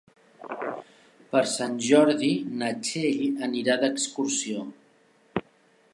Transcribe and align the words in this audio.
Per 1.35 1.43
Sant 1.51 1.75
Jordi 1.89 2.31
na 2.63 2.71
Txell 2.87 3.45
anirà 3.51 3.79
d'excursió. 3.85 4.69